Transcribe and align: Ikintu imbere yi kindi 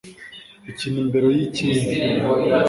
Ikintu 0.71 0.97
imbere 1.03 1.27
yi 1.35 1.45
kindi 1.55 1.81